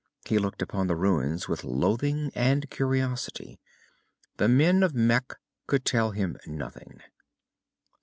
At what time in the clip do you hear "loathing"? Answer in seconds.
1.63-2.31